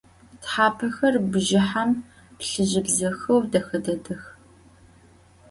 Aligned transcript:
Thapexer 0.45 1.15
bjjıhem 1.31 1.91
plhıjıbzexeu 2.37 3.39
dexe 3.51 3.79
dedex. 3.85 4.21